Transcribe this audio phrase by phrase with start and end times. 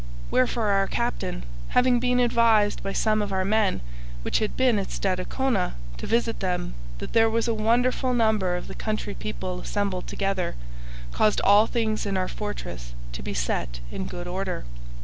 [0.31, 3.81] Wherefore our captain, having been advised by some of our men
[4.23, 8.67] which had been at Stadacona to visit them that there was a wonderful number of
[8.67, 10.55] the country people assembled together,
[11.11, 14.63] caused all things in our fortress to be set in good order.'